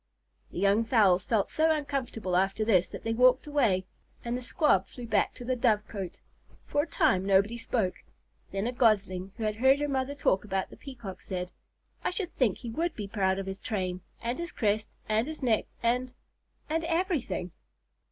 [0.49, 3.85] The young fowls felt so uncomfortable after this that they walked away,
[4.25, 6.17] and the Squab flew back to the Dove cote.
[6.65, 8.01] For a time nobody spoke.
[8.51, 11.51] Then a Gosling, who had heard her mother talk about the Peacock, said,
[12.03, 15.43] "I should think he would be proud of his train, and his crest, and his
[15.43, 16.11] neck, and
[16.67, 17.51] and everything!"